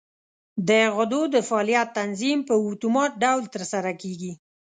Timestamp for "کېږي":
4.01-4.31